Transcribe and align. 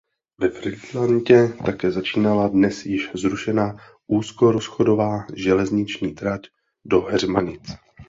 Ve 0.39 0.49
Frýdlantě 0.49 1.47
také 1.65 1.91
začínala 1.91 2.47
dnes 2.47 2.85
již 2.85 3.09
zrušená 3.15 3.75
úzkorozchodná 4.07 5.27
železniční 5.35 6.13
trať 6.15 6.41
do 6.85 7.01
Heřmanic. 7.01 7.61